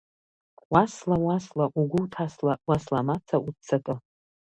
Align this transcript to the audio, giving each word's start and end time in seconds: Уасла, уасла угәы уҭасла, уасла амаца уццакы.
Уасла, 0.71 1.15
уасла 1.25 1.65
угәы 1.79 1.99
уҭасла, 2.03 2.53
уасла 2.67 2.97
амаца 3.01 3.35
уццакы. 3.45 3.93